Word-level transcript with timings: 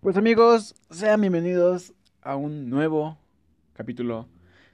Pues 0.00 0.16
amigos, 0.16 0.74
sean 0.88 1.20
bienvenidos 1.20 1.92
a 2.22 2.34
un 2.34 2.70
nuevo 2.70 3.18
capítulo 3.74 4.28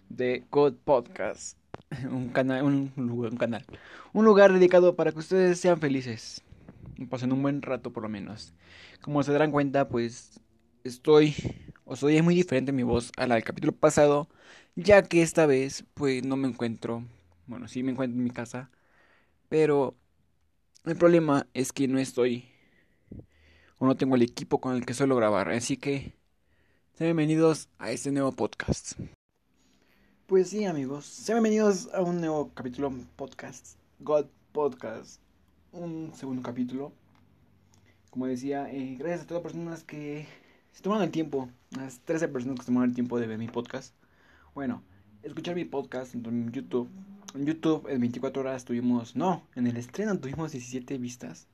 de 0.09 0.45
God 0.53 0.75
Podcast. 0.85 1.59
Un 2.09 2.29
canal, 2.29 2.63
un 2.63 2.93
un 2.97 3.37
canal. 3.37 3.65
Un 4.13 4.25
lugar 4.25 4.53
dedicado 4.53 4.95
para 4.95 5.11
que 5.11 5.19
ustedes 5.19 5.59
sean 5.59 5.81
felices. 5.81 6.45
Pasen 7.11 7.33
un 7.33 7.43
buen 7.43 7.61
rato 7.63 7.93
por 7.93 8.05
lo 8.05 8.09
menos. 8.09 8.55
Como 9.01 9.25
se 9.25 9.33
darán 9.33 9.51
cuenta, 9.51 9.89
pues 9.89 10.41
estoy 10.85 11.35
o 11.85 11.97
soy 11.97 12.23
muy 12.23 12.37
diferente 12.37 12.71
mi 12.71 12.85
voz 12.85 13.11
a 13.17 13.27
la 13.27 13.35
del 13.35 13.43
capítulo 13.43 13.73
pasado, 13.73 14.29
ya 14.77 15.03
que 15.03 15.23
esta 15.23 15.47
vez 15.47 15.85
pues 15.95 16.25
no 16.25 16.37
me 16.37 16.47
encuentro, 16.47 17.03
bueno, 17.49 17.67
sí 17.67 17.83
me 17.83 17.91
encuentro 17.91 18.17
en 18.17 18.23
mi 18.25 18.31
casa, 18.31 18.71
pero 19.49 19.97
el 20.85 20.97
problema 20.97 21.49
es 21.53 21.73
que 21.73 21.89
no 21.89 21.99
estoy 21.99 22.56
o 23.79 23.87
no 23.87 23.97
tengo 23.97 24.17
el 24.17 24.23
equipo 24.23 24.61
con 24.61 24.75
el 24.75 24.87
que 24.87 24.95
suelo 24.95 25.17
grabar. 25.17 25.51
Así 25.51 25.77
que 25.77 26.15
sean 26.95 27.09
bienvenidos 27.09 27.69
a 27.79 27.91
este 27.91 28.11
nuevo 28.11 28.33
podcast. 28.33 28.93
Pues 30.27 30.51
sí, 30.51 30.65
amigos, 30.65 31.05
sean 31.05 31.37
bienvenidos 31.37 31.89
a 31.93 32.03
un 32.03 32.21
nuevo 32.21 32.51
capítulo 32.55 32.93
podcast, 33.17 33.79
God 34.01 34.27
Podcast, 34.53 35.21
un 35.73 36.13
segundo 36.15 36.43
capítulo. 36.43 36.93
Como 38.11 38.27
decía, 38.27 38.71
eh, 38.73 38.97
gracias 38.99 39.23
a 39.23 39.27
todas 39.27 39.45
las 39.45 39.53
personas 39.53 39.85
que 39.85 40.27
se 40.73 40.83
tomaron 40.83 41.05
el 41.05 41.11
tiempo, 41.11 41.51
las 41.71 42.01
13 42.01 42.29
personas 42.29 42.59
que 42.59 42.63
se 42.63 42.67
tomaron 42.67 42.89
el 42.89 42.95
tiempo 42.95 43.21
de 43.21 43.27
ver 43.27 43.39
mi 43.39 43.49
podcast. 43.49 43.95
Bueno, 44.55 44.83
escuchar 45.23 45.55
mi 45.55 45.67
podcast 45.67 46.15
en 46.15 46.51
YouTube. 46.51 46.89
En 47.35 47.45
YouTube 47.45 47.87
en 47.89 48.01
24 48.01 48.41
horas 48.41 48.65
tuvimos, 48.65 49.15
no, 49.15 49.47
en 49.55 49.67
el 49.67 49.77
estreno 49.77 50.19
tuvimos 50.19 50.53
17 50.53 50.97
vistas 50.97 51.47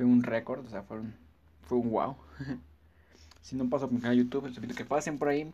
fue 0.00 0.06
un 0.06 0.22
récord, 0.22 0.64
o 0.64 0.70
sea, 0.70 0.82
fue 0.82 0.98
un, 0.98 1.14
fue 1.70 1.78
un 1.78 1.90
wow. 1.90 2.16
si 3.42 3.54
no 3.54 3.70
paso 3.70 3.86
por 3.86 3.94
mi 3.94 4.00
canal 4.00 4.18
YouTube, 4.18 4.48
les 4.48 4.56
invito 4.56 4.74
que 4.74 4.84
pasen 4.84 5.18
por 5.18 5.28
ahí 5.28 5.52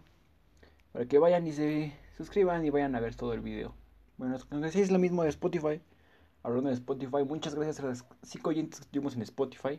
para 0.93 1.05
que 1.05 1.19
vayan 1.19 1.47
y 1.47 1.53
se 1.53 1.93
suscriban 2.17 2.65
y 2.65 2.71
vayan 2.71 2.95
a 2.95 3.01
ver 3.01 3.15
todo 3.15 3.35
el 3.35 3.43
video. 3.43 3.75
Bueno, 4.17 4.39
sí 4.71 4.81
es 4.81 4.91
lo 4.91 4.99
mismo 4.99 5.25
de 5.25 5.29
Spotify. 5.29 5.83
Hablando 6.43 6.71
de 6.71 6.75
Spotify, 6.77 7.23
muchas 7.29 7.55
gracias 7.55 7.81
a 7.81 7.89
las 7.89 8.07
5 8.23 8.49
oyentes 8.49 8.81
que 8.81 8.87
tuvimos 8.87 9.15
en 9.15 9.23
Spotify. 9.23 9.79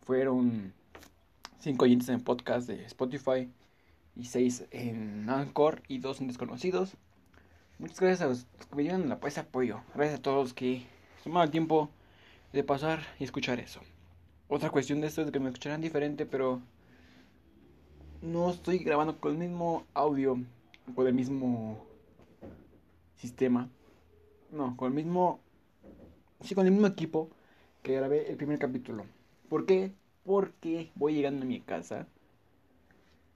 Fueron 0.00 0.74
5 1.60 1.84
oyentes 1.84 2.08
en 2.08 2.24
podcast 2.24 2.66
de 2.66 2.84
Spotify 2.86 3.48
y 4.16 4.24
6 4.24 4.64
en 4.72 5.30
Anchor 5.30 5.80
y 5.86 5.98
2 5.98 6.22
en 6.22 6.26
Desconocidos. 6.26 6.96
Muchas 7.78 8.00
gracias 8.00 8.22
a 8.22 8.26
los 8.26 8.46
que 8.68 8.74
me 8.74 8.82
dieron 8.82 9.08
la, 9.08 9.20
ese 9.24 9.38
apoyo. 9.38 9.80
Gracias 9.94 10.18
a 10.18 10.22
todos 10.22 10.42
los 10.42 10.54
que 10.54 10.84
tomaron 11.22 11.44
el 11.44 11.52
tiempo 11.52 11.88
de 12.52 12.64
pasar 12.64 13.00
y 13.20 13.24
escuchar 13.24 13.60
eso. 13.60 13.80
Otra 14.48 14.70
cuestión 14.70 15.00
de 15.00 15.08
esto 15.08 15.22
es 15.22 15.30
que 15.32 15.40
me 15.40 15.48
escucharán 15.48 15.80
diferente, 15.80 16.24
pero 16.24 16.60
no 18.22 18.50
estoy 18.50 18.78
grabando 18.78 19.18
con 19.18 19.32
el 19.32 19.38
mismo 19.38 19.84
audio, 19.92 20.38
con 20.94 21.06
el 21.06 21.14
mismo 21.14 21.84
sistema. 23.16 23.68
No, 24.52 24.76
con 24.76 24.88
el 24.88 24.94
mismo... 24.94 25.40
Sí, 26.42 26.54
con 26.54 26.66
el 26.66 26.72
mismo 26.72 26.86
equipo 26.86 27.28
que 27.82 27.96
grabé 27.96 28.30
el 28.30 28.36
primer 28.36 28.58
capítulo. 28.58 29.04
¿Por 29.48 29.66
qué? 29.66 29.92
Porque 30.24 30.90
voy 30.94 31.14
llegando 31.14 31.42
a 31.42 31.48
mi 31.48 31.60
casa. 31.60 32.06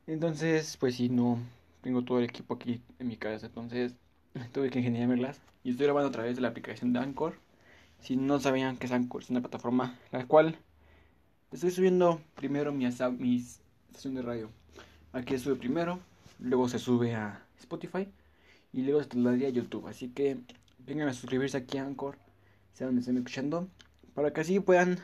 Entonces, 0.07 0.77
pues 0.77 0.95
sí, 0.95 1.09
no 1.09 1.39
tengo 1.81 2.05
todo 2.05 2.19
el 2.19 2.25
equipo 2.25 2.55
aquí 2.55 2.83
en 3.01 3.09
mi 3.09 3.17
casa. 3.17 3.47
Entonces, 3.47 3.97
tuve 4.53 4.71
que 4.71 4.79
ingeniármelas. 4.79 5.41
Y 5.65 5.71
estoy 5.71 5.87
grabando 5.87 6.09
a 6.09 6.13
través 6.13 6.37
de 6.37 6.43
la 6.43 6.49
aplicación 6.49 6.93
de 6.93 7.01
Anchor. 7.01 7.35
Si 7.99 8.17
no 8.17 8.39
sabían 8.39 8.77
que 8.77 8.87
es 8.87 8.93
Anchor, 8.93 9.23
es 9.23 9.31
una 9.31 9.41
plataforma 9.41 9.99
la 10.13 10.27
cual 10.27 10.57
estoy 11.53 11.71
subiendo 11.71 12.21
primero 12.37 12.73
mi, 12.73 12.89
mi 13.19 13.37
estación 13.37 14.15
de 14.15 14.23
radio. 14.23 14.51
Aquí 15.13 15.37
sube 15.39 15.57
primero, 15.57 15.99
luego 16.39 16.69
se 16.69 16.79
sube 16.79 17.15
a 17.15 17.45
Spotify 17.59 18.09
y 18.73 18.83
luego 18.83 19.03
se 19.03 19.09
trasladaría 19.09 19.49
a 19.49 19.51
YouTube. 19.51 19.89
Así 19.89 20.09
que 20.09 20.39
vengan 20.79 21.09
a 21.09 21.13
suscribirse 21.13 21.57
aquí 21.57 21.79
a 21.79 21.85
Anchor, 21.85 22.17
sea 22.73 22.87
donde 22.87 23.01
estén 23.01 23.17
escuchando, 23.17 23.69
para 24.15 24.33
que 24.33 24.41
así 24.41 24.61
puedan 24.61 24.99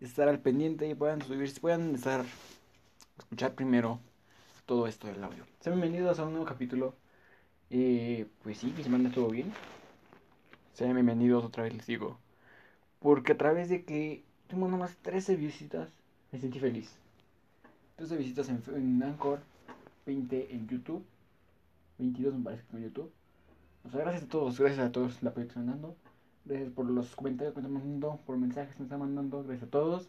estar 0.00 0.28
al 0.28 0.40
pendiente 0.40 0.88
y 0.88 0.94
puedan 0.94 1.20
subirse, 1.22 1.60
puedan 1.60 1.94
estar 1.94 2.24
escuchar 3.18 3.54
primero 3.54 4.00
todo 4.64 4.86
esto 4.86 5.06
del 5.06 5.22
audio. 5.22 5.44
Sean 5.60 5.78
bienvenidos 5.78 6.18
a 6.18 6.24
un 6.24 6.30
nuevo 6.32 6.46
capítulo. 6.46 6.94
Eh, 7.68 8.26
pues 8.42 8.58
sí, 8.58 8.70
que 8.70 8.82
se 8.82 8.88
manda 8.88 9.10
todo 9.10 9.28
bien. 9.28 9.52
Sean 10.72 10.94
bienvenidos 10.94 11.44
otra 11.44 11.64
vez, 11.64 11.74
les 11.74 11.86
digo. 11.86 12.18
Porque 12.98 13.32
a 13.32 13.38
través 13.38 13.68
de 13.68 13.84
que 13.84 14.24
tengo 14.50 14.68
nomás 14.68 14.96
13 15.02 15.36
visitas, 15.36 15.88
me 16.32 16.38
sentí 16.38 16.58
feliz. 16.58 16.90
13 17.96 18.16
visitas 18.16 18.48
en, 18.48 18.62
en 18.74 19.02
Anchor, 19.02 19.40
20 20.06 20.54
en 20.54 20.68
YouTube, 20.68 21.04
22 21.98 22.34
me 22.34 22.44
parece 22.44 22.64
que 22.68 22.76
en 22.76 22.82
YouTube. 22.82 23.12
O 23.84 23.90
sea, 23.90 24.00
gracias 24.00 24.24
a 24.24 24.28
todos, 24.28 24.58
gracias 24.58 24.86
a 24.86 24.92
todos 24.92 25.22
la 25.22 25.30
apoyo 25.30 25.46
que 25.46 25.50
están 25.50 25.66
dando. 25.66 25.94
Gracias 26.44 26.72
por 26.72 26.86
los 26.86 27.14
comentarios 27.14 27.54
que 27.54 27.60
me 27.60 27.68
están 27.68 27.80
mandando, 27.80 28.20
por 28.26 28.36
mensajes 28.36 28.74
que 28.74 28.80
me 28.80 28.86
están 28.86 29.00
mandando. 29.00 29.44
Gracias 29.44 29.68
a 29.68 29.70
todos. 29.70 30.08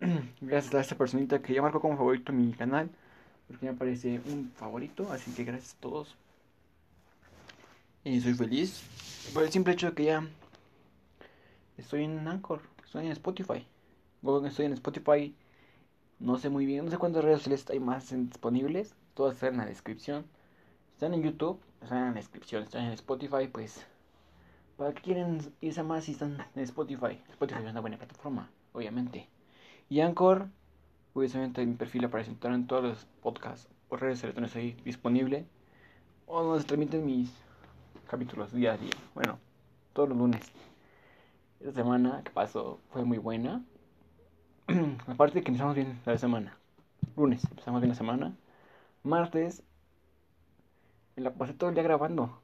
gracias 0.40 0.74
a 0.74 0.80
esta 0.80 0.96
personita 0.96 1.40
que 1.40 1.54
ya 1.54 1.62
marcó 1.62 1.80
como 1.80 1.96
favorito 1.96 2.32
mi 2.32 2.52
canal. 2.52 2.90
Porque 3.48 3.66
me 3.66 3.72
parece 3.72 4.20
un 4.26 4.52
favorito. 4.54 5.10
Así 5.10 5.32
que 5.32 5.44
gracias 5.44 5.74
a 5.74 5.80
todos. 5.80 6.14
Y 8.04 8.20
soy 8.20 8.34
feliz 8.34 8.82
por 9.32 9.44
el 9.44 9.50
simple 9.50 9.72
hecho 9.72 9.86
de 9.86 9.94
que 9.94 10.04
ya 10.04 10.26
estoy 11.78 12.04
en 12.04 12.26
Anchor, 12.26 12.60
estoy 12.92 13.06
en 13.06 13.12
Spotify. 13.12 13.66
Estoy 14.46 14.66
en 14.66 14.72
Spotify, 14.74 15.34
no 16.18 16.36
sé 16.36 16.50
muy 16.50 16.66
bien, 16.66 16.84
no 16.84 16.90
sé 16.90 16.98
cuántas 16.98 17.24
redes 17.24 17.38
sociales 17.38 17.70
hay 17.70 17.80
más 17.80 18.10
disponibles. 18.10 18.94
Todas 19.14 19.36
están 19.36 19.54
en 19.54 19.60
la 19.60 19.64
descripción. 19.64 20.26
Están 20.92 21.14
en 21.14 21.22
YouTube, 21.22 21.58
están 21.80 21.98
en 21.98 22.08
la 22.08 22.12
descripción. 22.12 22.62
Están 22.62 22.84
en 22.84 22.92
Spotify, 22.92 23.48
pues. 23.50 23.86
¿Para 24.76 24.92
qué 24.92 25.00
quieren 25.00 25.40
irse 25.62 25.82
más 25.82 26.04
si 26.04 26.12
están 26.12 26.36
en 26.54 26.62
Spotify? 26.64 27.18
Spotify 27.30 27.62
es 27.64 27.70
una 27.70 27.80
buena 27.80 27.96
plataforma, 27.96 28.50
obviamente. 28.74 29.26
Y 29.88 30.00
Anchor, 30.00 30.48
obviamente 31.14 31.62
en 31.62 31.70
mi 31.70 31.76
perfil 31.76 32.04
aparece 32.04 32.36
en 32.42 32.66
todos 32.66 32.84
los 32.84 33.06
podcasts 33.22 33.70
o 33.88 33.96
redes 33.96 34.22
electrónicas 34.22 34.56
ahí 34.56 34.76
disponible. 34.84 35.46
O 36.26 36.42
donde 36.42 36.64
transmiten 36.64 37.06
mis 37.06 37.32
capítulos 38.06 38.52
día 38.52 38.74
a 38.74 38.76
día. 38.76 38.92
Bueno, 39.14 39.38
todos 39.94 40.10
los 40.10 40.18
lunes. 40.18 40.52
Esta 41.62 41.74
semana 41.74 42.22
que 42.24 42.32
pasó 42.32 42.80
fue 42.90 43.04
muy 43.04 43.18
buena. 43.18 43.64
Aparte 45.06 45.38
de 45.38 45.44
que 45.44 45.50
empezamos 45.50 45.76
bien 45.76 46.00
la 46.04 46.18
semana. 46.18 46.56
Lunes 47.16 47.44
empezamos 47.44 47.80
bien 47.80 47.90
la 47.90 47.94
semana. 47.94 48.36
Martes 49.04 49.62
me 51.14 51.22
la 51.22 51.32
pasé 51.32 51.52
todo 51.52 51.70
el 51.70 51.76
día 51.76 51.84
grabando. 51.84 52.40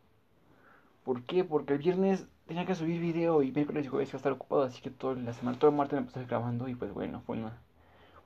¿Por 1.03 1.25
qué? 1.25 1.43
Porque 1.43 1.73
el 1.73 1.81
viernes 1.81 2.29
tenía 2.47 2.65
que 2.65 2.77
subir 2.77 3.01
video 3.01 3.43
y 3.43 3.51
miércoles 3.51 3.87
y 3.87 3.89
jueves 3.89 4.09
iba 4.11 4.19
a 4.19 4.19
estar 4.19 4.33
ocupado. 4.33 4.63
Así 4.63 4.81
que 4.81 4.91
toda 4.91 5.17
la 5.17 5.33
semana, 5.33 5.59
todo 5.59 5.73
el 5.73 5.77
martes 5.77 5.99
me 5.99 6.07
pasé 6.07 6.25
grabando 6.25 6.69
y 6.69 6.77
pues 6.77 6.95
bueno, 6.95 7.21
fue 7.27 7.39
una 7.39 7.59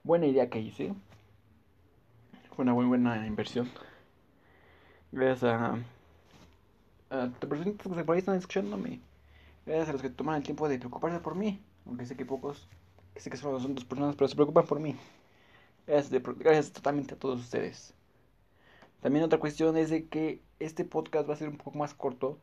buena 0.05 0.27
idea 0.27 0.51
que 0.51 0.61
hice. 0.61 0.95
Fue 2.55 2.65
una 2.65 2.75
muy 2.75 2.85
buena 2.85 3.27
inversión. 3.27 3.67
Gracias 5.11 5.45
a 5.45 5.79
a 7.09 7.27
las 7.27 7.31
personas 7.39 7.99
que 7.99 8.05
por 8.05 8.15
ahí 8.15 8.19
están 8.19 8.37
escuchándome. 8.37 9.01
Gracias 9.65 9.89
a 9.89 9.93
los 9.93 10.03
que 10.03 10.11
toman 10.11 10.37
el 10.37 10.43
tiempo 10.43 10.69
de 10.69 10.79
preocuparse 10.79 11.21
por 11.21 11.35
mí. 11.35 11.63
Aunque 11.87 12.07
sé 12.07 12.17
que 12.17 12.25
pocos, 12.25 12.69
que 13.15 13.21
sé 13.21 13.31
que 13.31 13.37
solo 13.37 13.61
son 13.61 13.75
dos 13.75 13.85
personas, 13.85 14.17
pero 14.17 14.29
se 14.29 14.35
preocupan 14.35 14.67
por 14.67 14.81
mí. 14.81 14.97
Gracias, 15.87 16.23
gracias 16.39 16.73
totalmente 16.73 17.15
a 17.15 17.19
todos 17.19 17.41
ustedes. 17.41 17.95
También 19.01 19.25
otra 19.25 19.39
cuestión 19.39 19.77
es 19.77 19.91
de 19.91 20.07
que 20.07 20.41
este 20.61 20.85
podcast 20.85 21.29
va 21.29 21.35
a 21.35 21.37
ser 21.37 21.49
un 21.49 21.57
poco 21.57 21.77
más 21.79 21.95
corto. 21.95 22.39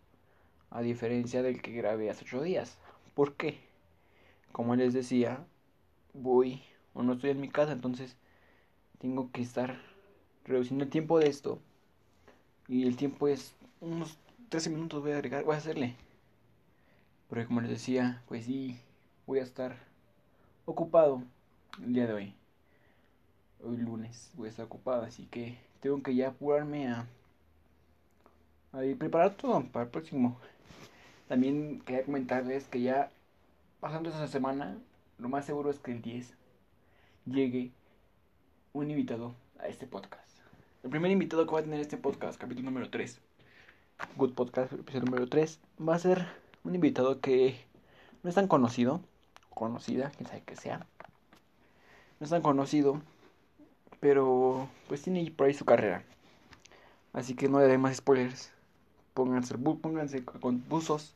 A 0.72 0.82
diferencia 0.82 1.42
del 1.42 1.62
que 1.62 1.72
grabé 1.72 2.10
hace 2.12 2.26
ocho 2.26 2.44
días. 2.44 2.78
¿Por 3.16 3.34
qué? 3.34 3.60
Como 4.52 4.76
les 4.76 4.94
decía, 4.94 5.46
voy 6.14 6.62
o 6.94 7.02
no 7.02 7.14
estoy 7.14 7.32
en 7.32 7.42
mi 7.42 7.50
casa, 7.50 7.72
entonces 7.72 8.18
tengo 9.00 9.32
que 9.32 9.42
estar 9.42 9.80
reduciendo 10.46 10.84
el 10.84 10.90
tiempo 10.90 11.20
de 11.20 11.28
esto. 11.28 11.60
Y 12.68 12.86
el 12.86 12.98
tiempo 12.98 13.28
es 13.28 13.56
unos 13.82 14.18
13 14.50 14.70
minutos 14.70 15.02
voy 15.02 15.12
a 15.12 15.16
agregar, 15.16 15.44
voy 15.44 15.56
a 15.56 15.58
hacerle. 15.58 15.96
Porque 17.30 17.46
como 17.46 17.62
les 17.62 17.70
decía, 17.70 18.24
pues 18.28 18.46
sí, 18.46 18.80
voy 19.28 19.40
a 19.40 19.44
estar 19.44 19.78
ocupado 20.66 21.22
el 21.84 21.94
día 21.94 22.08
de 22.08 22.14
hoy. 22.14 22.36
Hoy 23.64 23.78
lunes 23.78 24.32
voy 24.34 24.48
a 24.48 24.50
estar 24.50 24.66
ocupado, 24.66 25.04
así 25.04 25.28
que 25.28 25.60
tengo 25.80 26.02
que 26.02 26.16
ya 26.16 26.30
apurarme 26.30 26.88
a, 26.88 27.06
a 28.74 28.80
preparar 28.98 29.36
todo 29.36 29.64
para 29.66 29.86
el 29.86 29.92
próximo. 29.92 30.40
También 31.28 31.82
quería 31.82 32.04
comentarles 32.04 32.68
que 32.68 32.82
ya 32.82 33.12
pasando 33.80 34.10
esa 34.10 34.28
semana, 34.28 34.78
lo 35.20 35.30
más 35.30 35.46
seguro 35.46 35.70
es 35.70 35.78
que 35.78 35.92
el 35.92 36.02
10 36.02 36.34
llegue 37.28 37.72
un 38.74 38.90
invitado 38.90 39.36
a 39.60 39.68
este 39.68 39.86
podcast. 39.86 40.40
El 40.84 40.90
primer 40.90 41.12
invitado 41.12 41.46
que 41.46 41.54
va 41.54 41.60
a 41.60 41.64
tener 41.64 41.80
este 41.80 41.98
podcast, 41.98 42.40
capítulo 42.40 42.72
número 42.72 42.90
3 42.90 43.22
Good 44.16 44.34
Podcast, 44.34 44.74
episodio 44.74 45.06
número 45.06 45.28
3, 45.28 45.60
va 45.88 45.96
a 45.96 46.00
ser 46.00 46.49
un 46.70 46.76
invitado 46.76 47.20
que 47.20 47.56
no 48.22 48.30
es 48.30 48.36
tan 48.36 48.48
conocido, 48.48 49.02
conocida, 49.50 50.12
quién 50.16 50.28
sabe 50.30 50.44
que 50.44 50.56
sea. 50.56 50.86
No 52.20 52.26
es 52.26 52.30
tan 52.30 52.44
conocido, 52.44 53.02
pero 54.00 54.70
pues 54.88 55.02
tiene 55.02 55.32
por 55.32 55.48
ahí 55.48 55.54
su 55.54 55.66
carrera. 55.66 56.04
Así 57.12 57.34
que 57.34 57.50
no 57.50 57.60
le 57.60 57.68
dé 57.68 57.78
más 57.78 57.98
spoilers. 57.98 58.52
Pónganse, 59.16 59.58
pónganse 59.58 60.24
con 60.24 60.64
buzos. 60.70 61.16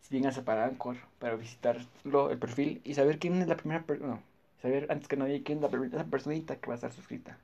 Si 0.00 0.14
vénganse 0.14 0.42
para 0.42 0.64
Anchor 0.64 0.96
para 1.18 1.36
visitarlo, 1.36 2.30
el 2.30 2.38
perfil 2.38 2.80
y 2.84 2.94
saber 2.94 3.18
quién 3.18 3.42
es 3.42 3.48
la 3.48 3.56
primera 3.56 3.82
persona. 3.82 4.14
No, 4.14 4.22
saber 4.62 4.86
antes 4.90 5.08
que 5.08 5.16
nadie 5.16 5.42
quién 5.42 5.58
es 5.58 5.62
la 5.62 5.68
primera 5.68 6.04
personita 6.04 6.56
que 6.56 6.68
va 6.68 6.74
a 6.74 6.76
estar 6.76 6.92
suscrita. 6.92 7.36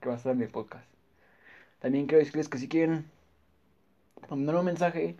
Que 0.00 0.08
va 0.08 0.14
a 0.14 0.18
estar 0.18 0.34
en 0.34 0.42
el 0.42 0.50
podcast. 0.50 0.86
También 1.80 2.06
quiero 2.06 2.20
decirles 2.20 2.48
que 2.48 2.58
si 2.58 2.68
quieren 2.68 3.10
mandar 4.30 4.56
un 4.56 4.66
mensaje, 4.66 5.16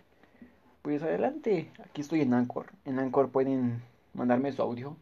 pues 0.83 1.01
adelante. 1.01 1.71
Aquí 1.83 2.01
estoy 2.01 2.21
en 2.21 2.33
Anchor. 2.33 2.67
En 2.85 2.99
Anchor 2.99 3.29
pueden 3.29 3.81
mandarme 4.13 4.51
su 4.51 4.61
audio. 4.61 4.95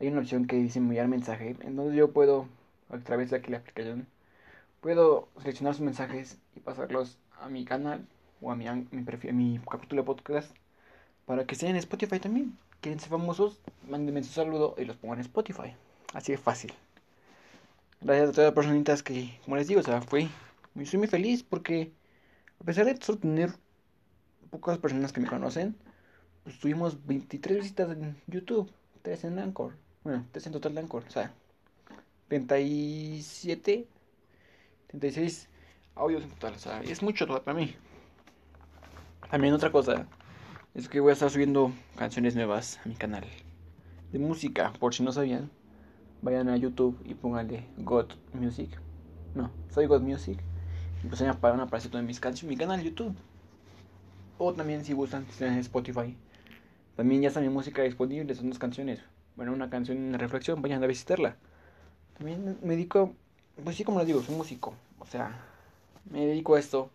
Hay 0.00 0.08
una 0.08 0.20
opción 0.20 0.46
que 0.46 0.56
dice 0.56 0.78
enviar 0.78 1.08
mensaje. 1.08 1.56
Entonces 1.60 1.96
yo 1.96 2.12
puedo, 2.12 2.46
a 2.88 2.98
través 2.98 3.30
de 3.30 3.36
aquí 3.36 3.50
la 3.50 3.58
aplicación, 3.58 4.06
puedo 4.80 5.28
seleccionar 5.40 5.74
sus 5.74 5.84
mensajes 5.84 6.38
y 6.56 6.60
pasarlos 6.60 7.18
a 7.40 7.48
mi 7.48 7.64
canal 7.64 8.06
o 8.40 8.52
a 8.52 8.56
mi, 8.56 8.66
mi, 9.32 9.60
capítulo 9.68 10.02
de 10.02 10.06
podcast 10.06 10.54
para 11.26 11.46
que 11.46 11.54
estén 11.54 11.70
en 11.70 11.76
Spotify 11.76 12.20
también. 12.20 12.56
Quieren 12.80 13.00
ser 13.00 13.10
famosos, 13.10 13.60
mándenme 13.88 14.22
su 14.22 14.32
saludo 14.32 14.76
y 14.78 14.84
los 14.84 14.96
pongan 14.96 15.18
en 15.18 15.22
Spotify. 15.22 15.74
Así 16.14 16.30
de 16.30 16.38
fácil. 16.38 16.72
Gracias 18.00 18.28
a 18.28 18.32
todas 18.32 18.46
las 18.46 18.54
personitas 18.54 19.02
que, 19.02 19.36
como 19.44 19.56
les 19.56 19.66
digo, 19.66 19.80
o 19.80 19.84
sea, 19.84 20.00
fui, 20.00 20.30
estoy 20.76 20.98
muy 20.98 21.08
feliz 21.08 21.42
porque 21.42 21.92
a 22.60 22.64
pesar 22.64 22.84
de 22.84 22.96
solo 22.96 23.18
tener 23.18 23.52
pocas 24.52 24.76
personas 24.76 25.12
que 25.12 25.20
me 25.20 25.26
conocen, 25.26 25.74
pues 26.44 26.58
tuvimos 26.60 27.06
23 27.06 27.56
visitas 27.56 27.90
en 27.90 28.16
YouTube, 28.26 28.70
3 29.00 29.24
en 29.24 29.38
Anchor, 29.38 29.74
bueno, 30.04 30.26
3 30.30 30.46
en 30.46 30.52
total 30.52 30.74
de 30.74 30.80
Anchor, 30.82 31.04
o 31.08 31.10
sea, 31.10 31.32
37, 32.28 33.88
36 34.88 35.48
audios 35.94 36.22
en 36.22 36.28
total, 36.28 36.54
o 36.54 36.58
sea, 36.58 36.82
es 36.82 37.02
mucho 37.02 37.26
para 37.26 37.58
mí. 37.58 37.74
También 39.30 39.54
otra 39.54 39.72
cosa 39.72 40.06
es 40.74 40.86
que 40.86 41.00
voy 41.00 41.10
a 41.10 41.12
estar 41.14 41.30
subiendo 41.30 41.72
canciones 41.96 42.36
nuevas 42.36 42.78
a 42.84 42.88
mi 42.88 42.94
canal 42.94 43.24
de 44.12 44.18
música, 44.18 44.74
por 44.78 44.92
si 44.92 45.02
no 45.02 45.12
sabían. 45.12 45.50
Vayan 46.20 46.50
a 46.50 46.58
YouTube 46.58 47.00
y 47.06 47.14
pónganle 47.14 47.66
God 47.78 48.12
Music. 48.34 48.68
No, 49.34 49.50
soy 49.70 49.86
God 49.86 50.02
Music. 50.02 50.38
Y 51.02 51.06
pues 51.08 51.22
van 51.40 51.60
a 51.60 51.62
aparecer 51.62 51.90
todas 51.90 52.06
mis 52.06 52.20
canciones 52.20 52.42
en 52.42 52.48
mi 52.50 52.56
canal 52.58 52.82
YouTube. 52.82 53.16
O 54.44 54.52
también 54.52 54.84
si 54.84 54.92
gustan, 54.92 55.24
en 55.38 55.58
Spotify. 55.58 56.16
También 56.96 57.22
ya 57.22 57.28
está 57.28 57.40
mi 57.40 57.48
música 57.48 57.82
disponible, 57.82 58.34
son 58.34 58.48
dos 58.50 58.58
canciones. 58.58 59.00
Bueno, 59.36 59.52
una 59.52 59.70
canción 59.70 59.98
en 59.98 60.18
reflexión, 60.18 60.60
vayan 60.60 60.82
a 60.82 60.88
visitarla. 60.88 61.36
También 62.18 62.58
me 62.60 62.74
dedico, 62.74 63.14
pues 63.62 63.76
sí, 63.76 63.84
como 63.84 64.00
les 64.00 64.08
digo, 64.08 64.20
soy 64.20 64.34
músico. 64.34 64.74
O 64.98 65.06
sea, 65.06 65.40
me 66.10 66.26
dedico 66.26 66.56
a 66.56 66.58
esto. 66.58 66.90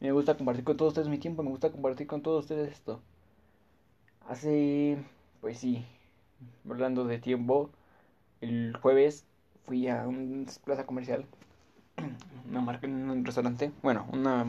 Me 0.00 0.10
gusta 0.10 0.38
compartir 0.38 0.64
con 0.64 0.78
todos 0.78 0.92
ustedes 0.92 1.08
mi 1.08 1.18
tiempo, 1.18 1.42
me 1.42 1.50
gusta 1.50 1.70
compartir 1.70 2.06
con 2.06 2.22
todos 2.22 2.44
ustedes 2.44 2.72
esto. 2.72 3.02
Hace, 4.26 4.96
pues 5.42 5.58
sí, 5.58 5.84
hablando 6.66 7.04
de 7.04 7.18
tiempo, 7.18 7.68
el 8.40 8.74
jueves 8.80 9.26
fui 9.66 9.86
a 9.88 10.08
una 10.08 10.50
plaza 10.64 10.86
comercial, 10.86 11.26
una 12.48 12.62
marca, 12.62 12.86
un 12.86 13.22
restaurante, 13.22 13.70
bueno, 13.82 14.06
una 14.14 14.46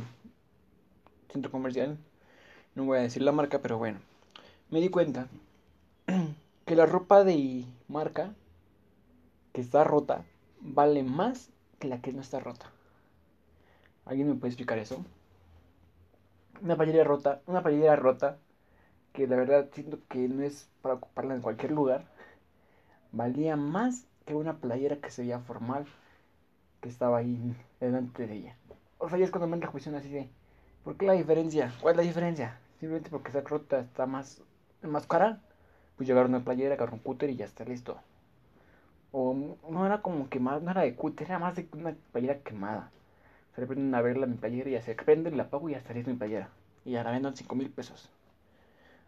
centro 1.29 1.51
comercial. 1.51 1.97
No 2.77 2.85
voy 2.85 2.99
a 2.99 3.01
decir 3.01 3.23
la 3.23 3.31
marca, 3.31 3.57
pero 3.57 3.79
bueno. 3.79 3.97
Me 4.69 4.79
di 4.79 4.89
cuenta 4.89 5.25
que 6.65 6.75
la 6.75 6.85
ropa 6.85 7.23
de 7.23 7.65
marca 7.87 8.35
que 9.51 9.61
está 9.61 9.83
rota 9.83 10.23
vale 10.61 11.01
más 11.01 11.49
que 11.79 11.87
la 11.87 12.01
que 12.01 12.13
no 12.13 12.21
está 12.21 12.39
rota. 12.39 12.67
¿Alguien 14.05 14.27
me 14.27 14.35
puede 14.35 14.49
explicar 14.49 14.77
eso? 14.77 15.03
Una 16.61 16.75
playera 16.75 17.03
rota, 17.03 17.41
una 17.47 17.63
playera 17.63 17.95
rota 17.95 18.37
que 19.11 19.25
la 19.25 19.37
verdad 19.37 19.69
siento 19.73 19.97
que 20.07 20.27
no 20.27 20.43
es 20.43 20.69
para 20.83 20.93
ocuparla 20.93 21.33
en 21.33 21.41
cualquier 21.41 21.71
lugar, 21.71 22.05
valía 23.11 23.55
más 23.55 24.05
que 24.27 24.35
una 24.35 24.57
playera 24.57 24.97
que 24.97 25.09
se 25.09 25.23
veía 25.23 25.39
formal 25.39 25.87
que 26.81 26.89
estaba 26.89 27.17
ahí 27.17 27.55
delante 27.79 28.27
de 28.27 28.35
ella. 28.35 28.55
O 28.99 29.09
sea, 29.09 29.17
ya 29.17 29.25
es 29.25 29.31
cuando 29.31 29.47
me 29.47 29.55
entra 29.55 29.71
cuestión 29.71 29.95
así 29.95 30.09
de, 30.09 30.29
¿por 30.83 30.95
qué 30.95 31.07
la 31.07 31.13
diferencia? 31.13 31.73
¿Cuál 31.81 31.93
es 31.93 31.97
la 31.97 32.03
diferencia? 32.03 32.59
Simplemente 32.79 33.09
porque 33.09 33.29
esa 33.29 33.41
rota 33.41 33.79
está 33.79 34.05
más, 34.05 34.41
más 34.81 35.07
cara, 35.07 35.41
pues 35.95 36.07
llevar 36.07 36.27
una 36.27 36.43
playera, 36.43 36.75
agarrar 36.75 36.93
un 36.93 36.99
cúter 36.99 37.29
y 37.29 37.35
ya 37.35 37.45
está 37.45 37.65
listo. 37.65 37.97
O 39.11 39.35
no 39.69 39.85
era 39.85 40.01
como 40.01 40.29
quemada, 40.29 40.59
no 40.59 40.71
era 40.71 40.81
de 40.81 40.95
cúter, 40.95 41.27
era 41.27 41.39
más 41.39 41.55
de 41.55 41.67
una 41.73 41.95
playera 42.11 42.39
quemada. 42.39 42.91
Se 43.55 43.61
le 43.61 43.67
prenden 43.67 43.95
a 43.95 44.01
verla 44.01 44.27
mi 44.27 44.35
playera 44.35 44.69
y 44.69 44.73
ya 44.73 44.81
se 44.81 44.93
prende, 44.95 45.31
la 45.31 45.49
pago 45.49 45.69
y 45.69 45.71
ya 45.71 45.79
está 45.79 45.93
listo 45.93 46.11
mi 46.11 46.17
playera. 46.17 46.49
Y 46.85 46.91
ya 46.91 47.03
la 47.03 47.11
vendo 47.11 47.29
en 47.29 47.35
5 47.35 47.55
mil 47.55 47.69
pesos. 47.69 48.09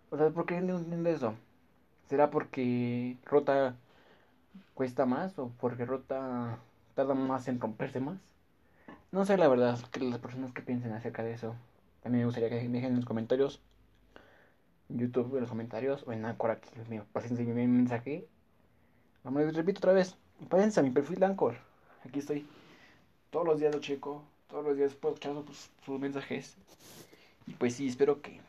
O 0.09 0.17
sea, 0.17 0.29
¿por 0.31 0.45
qué 0.47 0.59
no 0.61 0.77
entiendo 0.77 1.09
eso? 1.09 1.35
¿Será 2.09 2.31
porque 2.31 3.17
rota 3.25 3.75
cuesta 4.73 5.05
más 5.05 5.37
o 5.37 5.51
porque 5.59 5.85
rota 5.85 6.57
tarda 6.95 7.13
más 7.13 7.47
en 7.47 7.59
romperse 7.59 7.99
más? 7.99 8.17
No 9.11 9.25
sé 9.25 9.37
la 9.37 9.47
verdad, 9.47 9.77
que 9.91 9.99
las 9.99 10.19
personas 10.19 10.51
que 10.53 10.63
piensen 10.63 10.93
acerca 10.93 11.23
de 11.23 11.33
eso. 11.33 11.55
También 12.01 12.21
me 12.21 12.25
gustaría 12.25 12.49
que 12.49 12.67
me 12.67 12.77
dejen 12.77 12.91
en 12.91 12.95
los 12.97 13.05
comentarios. 13.05 13.61
En 14.89 14.99
YouTube, 14.99 15.35
en 15.35 15.41
los 15.41 15.49
comentarios 15.49 16.03
o 16.07 16.13
en 16.13 16.25
Anchor 16.25 16.51
aquí. 16.51 16.69
Mío, 16.89 17.05
pásense 17.11 17.43
mi 17.43 17.67
mensaje. 17.67 18.27
Vamos, 19.23 19.53
repito 19.53 19.79
otra 19.79 19.93
vez. 19.93 20.15
Pásense 20.49 20.79
a 20.79 20.83
mi 20.83 20.91
perfil 20.91 21.19
de 21.19 21.25
Anchor. 21.25 21.55
Aquí 22.05 22.19
estoy. 22.19 22.47
Todos 23.29 23.45
los 23.45 23.59
días 23.59 23.73
lo 23.73 23.81
checo. 23.81 24.23
Todos 24.47 24.65
los 24.65 24.77
días 24.77 24.95
puedo 24.95 25.13
escuchar 25.13 25.35
sus, 25.83 25.99
mensajes. 25.99 26.57
Y 27.45 27.53
pues 27.53 27.75
sí, 27.75 27.87
espero 27.87 28.21
que 28.21 28.39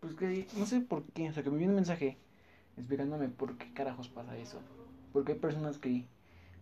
pues 0.00 0.14
que 0.14 0.46
no 0.56 0.64
sé 0.64 0.80
por 0.80 1.02
qué, 1.04 1.28
o 1.28 1.32
sea, 1.32 1.42
que 1.42 1.50
me 1.50 1.58
viene 1.58 1.72
un 1.72 1.76
mensaje 1.76 2.16
explicándome 2.76 3.28
por 3.28 3.58
qué 3.58 3.72
carajos 3.72 4.08
pasa 4.08 4.36
eso. 4.36 4.60
Porque 5.12 5.32
hay 5.32 5.38
personas 5.38 5.78
que 5.78 6.06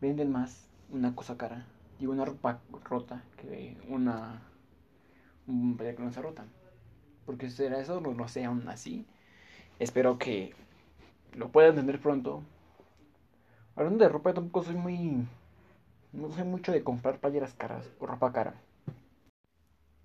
venden 0.00 0.31
más 0.32 0.69
una 0.90 1.14
cosa 1.14 1.37
cara 1.37 1.66
y 1.99 2.06
una 2.06 2.25
ropa 2.25 2.60
rota 2.84 3.22
que 3.37 3.76
una 3.88 4.42
que 5.46 6.02
no 6.02 6.12
se 6.12 6.22
rota. 6.22 6.44
Porque 7.25 7.50
será 7.50 7.81
eso, 7.81 8.00
no 8.00 8.12
lo 8.12 8.28
sé 8.28 8.44
aún 8.44 8.69
así. 8.69 9.06
Espero 9.78 10.19
que 10.19 10.54
lo 11.34 11.50
pueda 11.50 11.69
entender 11.69 12.00
pronto. 12.00 12.43
Hablando 13.75 14.04
de 14.04 14.10
ropa, 14.10 14.34
tampoco 14.34 14.64
soy 14.64 14.75
muy. 14.75 15.26
No 16.12 16.30
sé 16.30 16.44
mucho 16.44 16.73
de 16.73 16.82
comprar 16.82 17.18
playeras 17.18 17.54
caras 17.54 17.90
o 18.00 18.06
ropa 18.06 18.32
cara. 18.32 18.54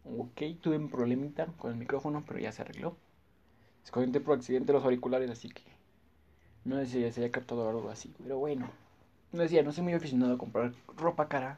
Ok, 0.04 0.42
tuve 0.62 0.78
un 0.78 0.90
problemita 0.90 1.46
con 1.58 1.72
el 1.72 1.78
micrófono, 1.78 2.24
pero 2.28 2.40
ya 2.40 2.52
se 2.52 2.64
arregló. 2.64 2.98
Escondí 3.84 4.20
por 4.20 4.38
accidente 4.38 4.74
los 4.74 4.84
auriculares, 4.84 5.30
así 5.30 5.50
que 5.50 5.64
no 6.64 6.78
sé 6.78 6.86
si 6.86 7.12
se 7.12 7.22
haya 7.22 7.32
captado 7.32 7.68
algo 7.70 7.90
así. 7.90 8.14
Pero 8.22 8.38
bueno, 8.38 8.70
no 9.32 9.42
decía, 9.42 9.64
no 9.64 9.72
soy 9.72 9.84
muy 9.84 9.94
aficionado 9.94 10.36
a 10.36 10.38
comprar 10.38 10.74
ropa 10.98 11.28
cara. 11.28 11.56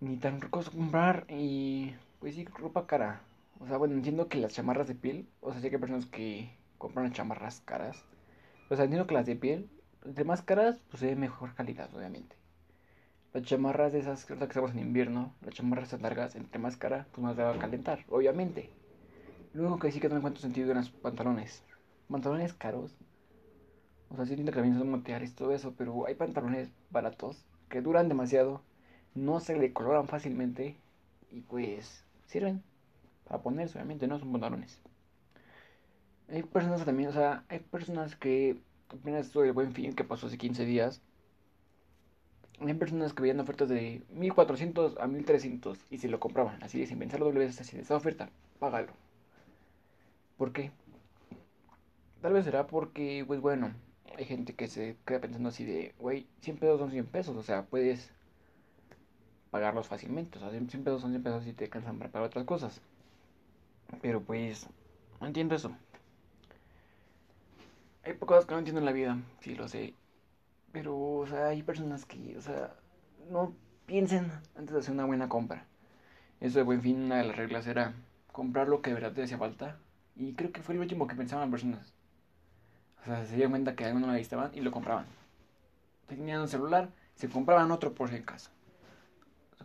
Ni 0.00 0.16
tan 0.16 0.40
cosa 0.40 0.70
comprar 0.70 1.26
y 1.28 1.94
pues 2.20 2.34
sí, 2.34 2.44
ropa 2.44 2.86
cara. 2.86 3.22
O 3.60 3.66
sea, 3.66 3.76
bueno, 3.76 3.94
entiendo 3.94 4.28
que 4.28 4.38
las 4.38 4.54
chamarras 4.54 4.88
de 4.88 4.94
piel, 4.94 5.28
o 5.40 5.52
sea, 5.52 5.60
sé 5.60 5.70
que 5.70 5.76
hay 5.76 5.80
personas 5.80 6.06
que 6.06 6.56
compran 6.78 7.12
chamarras 7.12 7.60
caras. 7.64 8.04
O 8.70 8.76
sea, 8.76 8.84
entiendo 8.84 9.06
que 9.06 9.14
las 9.14 9.26
de 9.26 9.36
piel, 9.36 9.68
de 10.04 10.24
más 10.24 10.42
caras, 10.42 10.80
pues 10.90 11.02
de 11.02 11.16
mejor 11.16 11.54
calidad, 11.54 11.94
obviamente. 11.94 12.36
Las 13.32 13.42
chamarras 13.44 13.92
de 13.92 14.00
esas, 14.00 14.24
que 14.24 14.34
estamos 14.34 14.70
en 14.72 14.78
invierno, 14.78 15.34
las 15.42 15.54
chamarras 15.54 16.00
largas, 16.00 16.34
entre 16.36 16.58
más 16.58 16.76
cara, 16.76 17.06
pues 17.12 17.22
más 17.22 17.38
va 17.38 17.52
a 17.52 17.58
calentar, 17.58 18.04
obviamente. 18.08 18.70
Luego 19.52 19.78
que 19.78 19.92
sí 19.92 20.00
que 20.00 20.08
no 20.08 20.16
encuentro 20.16 20.40
sentido 20.40 20.70
en 20.70 20.78
los 20.78 20.90
pantalones. 20.90 21.62
Pantalones 22.08 22.54
caros. 22.54 22.96
O 24.10 24.16
sea, 24.16 24.24
sí 24.24 24.32
entiendo 24.32 24.52
que 24.52 24.56
también 24.56 24.78
son 24.78 24.90
materiales 24.90 25.30
y 25.30 25.34
todo 25.34 25.52
eso, 25.52 25.74
pero 25.76 26.06
hay 26.06 26.14
pantalones 26.14 26.70
baratos 26.90 27.44
que 27.68 27.82
duran 27.82 28.08
demasiado, 28.08 28.62
no 29.14 29.40
se 29.40 29.54
decoloran 29.58 30.08
fácilmente 30.08 30.76
y 31.30 31.40
pues 31.42 32.04
sirven 32.28 32.62
para 33.24 33.42
ponerse, 33.42 33.78
obviamente, 33.78 34.06
no 34.06 34.18
son 34.18 34.30
pantalones. 34.30 34.80
Hay 36.28 36.42
personas 36.42 36.84
también, 36.84 37.08
o 37.08 37.12
sea, 37.12 37.44
hay 37.48 37.58
personas 37.58 38.14
que 38.14 38.60
apenas 38.88 39.26
esto 39.26 39.42
el 39.44 39.52
buen 39.52 39.72
fin 39.72 39.94
que 39.94 40.04
pasó 40.04 40.26
hace 40.26 40.38
15 40.38 40.64
días. 40.64 41.02
Hay 42.60 42.74
personas 42.74 43.12
que 43.12 43.22
veían 43.22 43.40
ofertas 43.40 43.68
de 43.68 44.02
1400 44.10 44.98
a 44.98 45.06
1300 45.06 45.78
y 45.90 45.98
se 45.98 46.08
lo 46.08 46.20
compraban, 46.20 46.62
así 46.62 46.80
de 46.80 46.86
sin 46.86 46.98
pensar 46.98 47.20
doble 47.20 47.38
vez, 47.38 47.60
así 47.60 47.76
de 47.76 47.82
esa 47.82 47.96
oferta, 47.96 48.30
págalo. 48.58 48.92
¿Por 50.36 50.52
qué? 50.52 50.72
Tal 52.20 52.32
vez 52.32 52.44
será 52.44 52.66
porque, 52.66 53.24
pues 53.26 53.40
bueno, 53.40 53.72
hay 54.16 54.24
gente 54.24 54.54
que 54.54 54.66
se 54.66 54.96
queda 55.06 55.20
pensando 55.20 55.50
así 55.50 55.64
de, 55.64 55.94
güey, 55.98 56.26
100 56.40 56.58
pesos 56.58 56.80
son 56.80 56.90
100 56.90 57.06
pesos, 57.06 57.36
o 57.36 57.42
sea, 57.42 57.66
puedes 57.66 58.12
pagarlos 59.50 59.88
fácilmente, 59.88 60.38
o 60.38 60.40
sea, 60.40 60.50
100 60.50 60.66
pesos 60.84 61.00
son 61.00 61.10
100 61.10 61.22
pesos 61.22 61.46
y 61.46 61.52
te 61.52 61.64
alcanzan 61.64 61.98
para 61.98 62.10
pagar 62.10 62.28
otras 62.28 62.44
cosas. 62.44 62.80
Pero 64.02 64.20
pues, 64.20 64.68
no 65.20 65.26
entiendo 65.26 65.54
eso. 65.54 65.72
Hay 68.04 68.14
pocas 68.14 68.46
que 68.46 68.52
no 68.52 68.58
entiendo 68.58 68.80
en 68.80 68.86
la 68.86 68.92
vida, 68.92 69.18
sí 69.40 69.54
lo 69.54 69.68
sé. 69.68 69.94
Pero, 70.72 70.98
o 70.98 71.26
sea, 71.26 71.48
hay 71.48 71.62
personas 71.62 72.04
que, 72.04 72.36
o 72.36 72.40
sea, 72.42 72.74
no 73.30 73.54
piensen 73.86 74.30
antes 74.56 74.74
de 74.74 74.80
hacer 74.80 74.94
una 74.94 75.06
buena 75.06 75.28
compra. 75.28 75.64
Eso 76.40 76.58
de 76.58 76.64
buen 76.64 76.82
fin, 76.82 77.02
una 77.04 77.16
de 77.16 77.24
las 77.24 77.36
reglas 77.36 77.66
era 77.66 77.94
comprar 78.32 78.68
lo 78.68 78.82
que 78.82 78.90
de 78.90 78.94
verdad 78.94 79.12
te 79.12 79.22
hacía 79.22 79.38
falta. 79.38 79.78
Y 80.14 80.34
creo 80.34 80.52
que 80.52 80.62
fue 80.62 80.74
el 80.74 80.80
último 80.80 81.06
que 81.06 81.16
pensaban 81.16 81.50
personas. 81.50 81.92
O 83.02 83.04
sea, 83.06 83.24
se 83.24 83.34
dieron 83.34 83.52
cuenta 83.52 83.74
que 83.74 83.84
algo 83.84 83.98
no 83.98 84.08
necesitaban 84.08 84.50
y 84.54 84.60
lo 84.60 84.70
compraban. 84.70 85.06
Tenían 86.06 86.40
un 86.40 86.48
celular, 86.48 86.90
se 87.14 87.28
compraban 87.28 87.70
otro 87.70 87.94
por 87.94 88.10
si 88.10 88.16
acaso. 88.16 88.50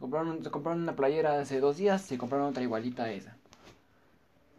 Compraron, 0.03 0.43
se 0.43 0.51
compraron 0.51 0.81
una 0.81 0.97
playera 0.97 1.39
hace 1.39 1.61
dos 1.61 1.77
días, 1.77 2.01
se 2.01 2.17
compraron 2.17 2.47
otra 2.47 2.61
igualita 2.61 3.05
a 3.05 3.11
esa. 3.13 3.37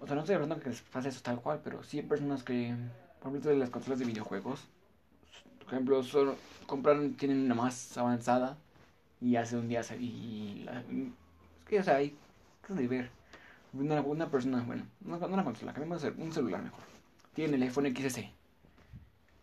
O 0.01 0.07
sea, 0.07 0.15
no 0.15 0.23
estoy 0.23 0.37
hablando 0.37 0.59
que 0.59 0.71
les 0.71 0.81
pase 0.81 1.11
eso 1.11 1.21
tal 1.23 1.39
cual, 1.39 1.61
pero 1.63 1.83
sí 1.83 1.99
hay 1.99 2.05
personas 2.07 2.43
que, 2.43 2.75
por 3.21 3.29
ejemplo, 3.29 3.53
las 3.53 3.69
consolas 3.69 3.99
de 3.99 4.07
videojuegos, 4.07 4.63
por 5.59 5.67
ejemplo, 5.75 6.03
solo 6.03 6.37
compraron, 6.65 7.13
tienen 7.13 7.45
una 7.45 7.55
más 7.55 7.95
avanzada 7.99 8.57
y 9.21 9.37
hace 9.37 9.59
un 9.59 9.69
día 9.69 9.83
se, 9.83 9.99
y 9.99 10.63
la, 10.65 10.81
es 10.81 11.69
que, 11.69 11.79
o 11.79 11.83
sea, 11.83 11.97
hay 11.97 12.17
de 12.67 12.89
ver. 12.89 13.11
Una, 13.75 14.01
una 14.01 14.31
persona, 14.31 14.63
bueno, 14.63 14.87
no, 15.03 15.19
una 15.19 15.45
consola, 15.45 15.75
cambiamos 15.75 16.03
un 16.17 16.33
celular 16.33 16.63
mejor. 16.63 16.81
Tiene 17.35 17.57
el 17.57 17.63
iPhone 17.65 17.95
XS. 17.95 18.21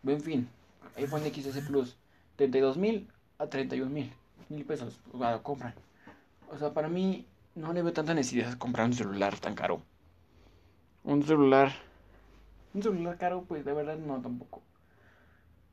En 0.04 0.20
fin, 0.20 0.48
iPhone 0.96 1.22
XS 1.22 1.64
Plus, 1.64 1.96
32 2.34 2.76
mil 2.76 3.08
a 3.38 3.46
31 3.46 3.88
mil, 3.88 4.12
mil 4.48 4.64
pesos, 4.64 4.98
compran. 5.44 5.72
O 6.52 6.58
sea, 6.58 6.74
para 6.74 6.88
mí 6.88 7.26
no 7.54 7.72
le 7.72 7.82
veo 7.82 7.94
tanta 7.94 8.12
necesidad 8.12 8.58
comprar 8.58 8.86
un 8.86 8.92
celular 8.92 9.38
tan 9.38 9.54
caro. 9.54 9.80
Un 11.02 11.22
celular, 11.22 11.72
un 12.74 12.82
celular 12.82 13.16
caro, 13.16 13.44
pues 13.48 13.64
de 13.64 13.72
verdad 13.72 13.96
no 13.96 14.20
tampoco. 14.20 14.60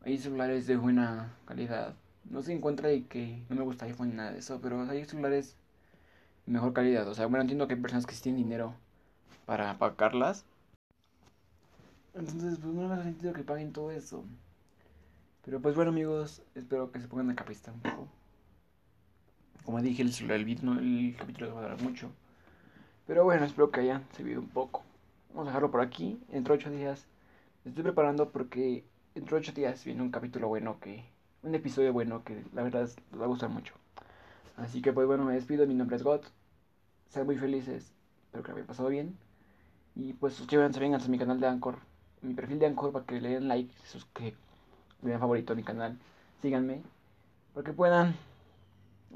Hay 0.04 0.18
celulares 0.18 0.68
de 0.68 0.78
buena 0.78 1.34
calidad. 1.46 1.96
No 2.30 2.42
se 2.42 2.54
encuentra 2.54 2.94
y 2.94 3.04
que 3.04 3.44
no 3.50 3.58
me 3.58 3.64
gusta 3.64 3.86
iPhone 3.86 4.10
ni 4.10 4.16
nada 4.16 4.32
de 4.32 4.40
eso, 4.40 4.60
pero 4.62 4.82
hay 4.90 5.04
celulares 5.04 5.58
de 6.46 6.54
mejor 6.54 6.72
calidad. 6.72 7.08
O 7.10 7.14
sea, 7.14 7.26
bueno, 7.28 7.42
entiendo 7.42 7.68
que 7.68 7.74
hay 7.74 7.82
personas 7.82 8.06
que 8.06 8.16
sí 8.16 8.24
tienen 8.24 8.44
dinero 8.44 8.74
para 9.46 9.78
pagarlas. 9.78 10.46
Entonces, 12.14 12.60
pues 12.60 12.74
no 12.74 12.88
me 12.88 12.94
hace 12.94 13.04
sentido 13.04 13.34
que 13.34 13.44
paguen 13.44 13.74
todo 13.74 13.92
eso. 13.92 14.24
Pero 15.44 15.60
pues 15.62 15.76
bueno, 15.76 15.92
amigos, 15.92 16.42
espero 16.56 16.92
que 16.92 17.02
se 17.02 17.08
pongan 17.10 17.30
a 17.32 17.36
capacitar 17.36 17.74
un 17.74 17.82
poco. 17.82 18.08
Como 19.70 19.84
dije, 19.84 20.02
el, 20.02 20.12
el, 20.32 20.32
el 20.32 21.16
capítulo 21.16 21.54
va 21.54 21.60
a 21.60 21.64
durar 21.66 21.82
mucho. 21.84 22.10
Pero 23.06 23.24
bueno, 23.24 23.46
espero 23.46 23.70
que 23.70 23.82
hayan 23.82 24.04
servido 24.14 24.42
un 24.42 24.48
poco. 24.48 24.82
Vamos 25.30 25.46
a 25.46 25.50
dejarlo 25.52 25.70
por 25.70 25.82
aquí. 25.82 26.20
Entre 26.32 26.56
ocho 26.56 26.72
días. 26.72 27.06
estoy 27.64 27.84
preparando 27.84 28.32
porque 28.32 28.84
dentro 29.14 29.38
de 29.38 29.42
ocho 29.42 29.52
días 29.52 29.86
viene 29.86 30.02
un 30.02 30.10
capítulo 30.10 30.48
bueno 30.48 30.80
que. 30.80 31.06
Un 31.44 31.54
episodio 31.54 31.94
bueno 31.94 32.24
que 32.24 32.44
la 32.52 32.64
verdad 32.64 32.90
les 33.12 33.22
va 33.22 33.26
a 33.26 33.28
gustar 33.28 33.52
mucho. 33.52 33.76
Así 34.58 34.82
que 34.82 34.92
pues 34.92 35.06
bueno, 35.06 35.24
me 35.24 35.36
despido. 35.36 35.68
Mi 35.68 35.76
nombre 35.76 35.98
es 35.98 36.02
God. 36.02 36.22
Sean 37.10 37.28
muy 37.28 37.38
felices. 37.38 37.94
Espero 38.24 38.44
que 38.44 38.50
lo 38.50 38.56
hayan 38.56 38.68
pasado 38.68 38.90
bien. 38.90 39.20
Y 39.96 40.14
pues 40.14 40.34
suscríbanse 40.34 40.80
bien 40.80 40.96
a 40.96 41.08
mi 41.08 41.20
canal 41.20 41.40
de 41.40 41.46
Anchor. 41.46 41.78
Mi 42.24 42.34
perfil 42.34 42.58
de 42.58 42.66
Anchor 42.66 42.92
para 42.92 43.06
que 43.06 43.22
le 43.22 43.30
den 43.30 43.48
like. 43.48 43.72
Que 44.16 44.34
le 45.04 45.20
favorito 45.20 45.54
a 45.54 45.56
mi 45.56 45.62
canal. 45.62 45.96
Síganme. 46.42 46.82
Para 47.54 47.64
que 47.64 47.74
puedan 47.74 48.16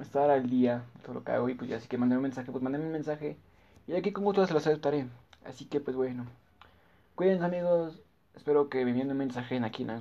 estar 0.01 0.29
al 0.29 0.49
día 0.49 0.83
todo 1.03 1.15
lo 1.15 1.23
que 1.23 1.31
hago. 1.31 1.49
Y 1.49 1.55
pues 1.55 1.69
ya 1.69 1.77
así 1.77 1.87
que 1.87 1.97
manden 1.97 2.17
un 2.17 2.23
mensaje. 2.23 2.51
Pues 2.51 2.63
manden 2.63 2.81
un 2.81 2.91
mensaje. 2.91 3.37
Y 3.87 3.93
aquí 3.93 4.11
con 4.11 4.23
gusto 4.23 4.45
se 4.45 4.53
los 4.53 4.65
aceptaré. 4.65 5.07
Así 5.45 5.65
que 5.65 5.79
pues 5.79 5.95
bueno. 5.95 6.25
Cuídense 7.15 7.45
amigos. 7.45 8.01
Espero 8.35 8.69
que 8.69 8.83
me 8.85 8.99
un 8.99 9.17
mensaje 9.17 9.55
en 9.55 9.63
aquí 9.63 9.83
en 9.83 9.91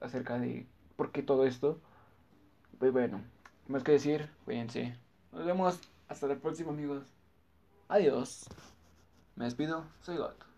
acerca 0.00 0.38
de 0.38 0.66
por 0.96 1.10
qué 1.10 1.22
todo 1.22 1.46
esto. 1.46 1.78
Pues 2.78 2.92
bueno, 2.92 3.20
más 3.68 3.82
que 3.82 3.92
decir, 3.92 4.28
cuídense. 4.44 4.96
Nos 5.32 5.44
vemos 5.44 5.80
hasta 6.08 6.26
la 6.26 6.36
próxima 6.36 6.70
amigos. 6.70 7.04
Adiós. 7.88 8.46
Me 9.36 9.46
despido, 9.46 9.84
soy 10.02 10.16
God. 10.18 10.51